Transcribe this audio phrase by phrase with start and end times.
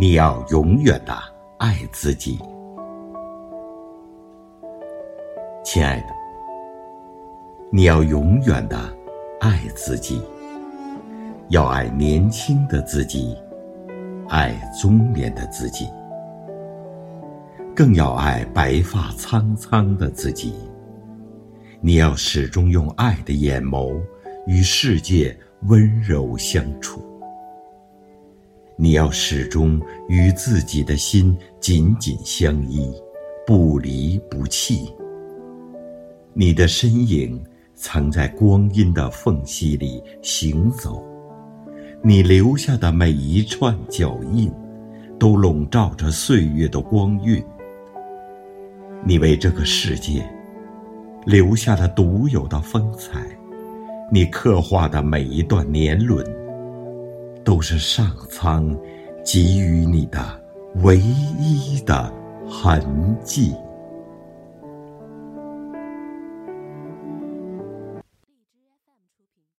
[0.00, 1.12] 你要永远的
[1.58, 2.38] 爱自己，
[5.64, 6.06] 亲爱的，
[7.72, 8.78] 你要永远的
[9.40, 10.22] 爱自己，
[11.48, 13.36] 要爱年轻的自己，
[14.28, 15.88] 爱中年的自己，
[17.74, 20.54] 更要爱白发苍苍的自己。
[21.80, 24.00] 你要始终用爱的眼眸
[24.46, 27.02] 与世界温柔相处。
[28.80, 32.88] 你要始终与自己的心紧紧相依，
[33.44, 34.94] 不离不弃。
[36.32, 37.42] 你的身影
[37.74, 41.04] 藏在光阴的缝隙里行走，
[42.04, 44.48] 你留下的每一串脚印，
[45.18, 47.44] 都笼罩着岁月的光晕。
[49.04, 50.24] 你为这个世界
[51.26, 53.26] 留下了独有的风采，
[54.12, 56.37] 你刻画的每一段年轮。
[57.48, 58.78] 都是上苍
[59.24, 60.20] 给予你的
[60.84, 62.12] 唯一的
[62.46, 63.56] 痕迹。